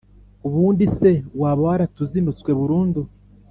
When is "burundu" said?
2.59-3.01